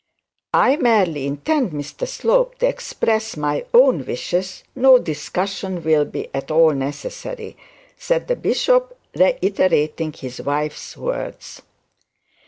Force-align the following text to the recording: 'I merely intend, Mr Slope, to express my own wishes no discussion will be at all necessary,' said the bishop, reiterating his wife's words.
'I 0.55 0.77
merely 0.77 1.27
intend, 1.27 1.73
Mr 1.73 2.07
Slope, 2.07 2.57
to 2.57 2.67
express 2.67 3.37
my 3.37 3.65
own 3.71 4.03
wishes 4.03 4.63
no 4.75 4.97
discussion 4.97 5.83
will 5.83 6.05
be 6.05 6.27
at 6.33 6.49
all 6.49 6.71
necessary,' 6.73 7.55
said 7.99 8.27
the 8.27 8.35
bishop, 8.35 8.97
reiterating 9.15 10.11
his 10.11 10.41
wife's 10.41 10.97
words. 10.97 11.61